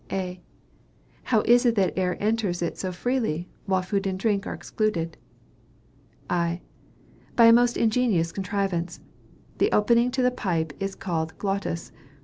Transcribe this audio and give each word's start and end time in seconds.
A. 0.11 0.41
How 1.25 1.41
is 1.41 1.63
it 1.63 1.75
that 1.75 1.93
air 1.95 2.17
enters 2.19 2.63
it 2.63 2.75
so 2.75 2.91
freely, 2.91 3.51
while 3.67 3.83
food 3.83 4.07
and 4.07 4.17
drink 4.17 4.47
are 4.47 4.53
excluded? 4.55 5.15
I. 6.27 6.61
By 7.35 7.45
a 7.45 7.53
most 7.53 7.77
ingenious 7.77 8.31
contrivance. 8.31 8.99
The 9.59 9.71
opening 9.71 10.09
to 10.09 10.23
the 10.23 10.31
pipe 10.31 10.73
is 10.79 10.95
called 10.95 11.37
glottis. 11.37 11.91